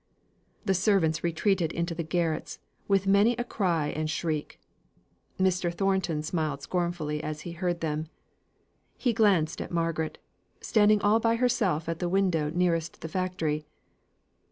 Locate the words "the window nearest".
11.99-13.01